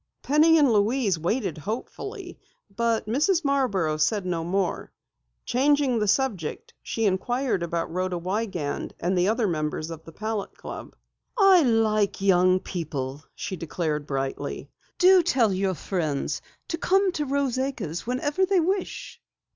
[0.23, 2.39] Penny and Louise waited hopefully,
[2.75, 3.45] but Mrs.
[3.45, 4.91] Marborough said no more.
[5.45, 10.57] Changing the subject, she inquired about Rhoda Wiegand and the other members of the Palette
[10.57, 10.95] Club.
[11.37, 14.71] "I like young people," she declared brightly.
[14.97, 19.21] "Do tell your friends to come to Rose Acres whenever they wish."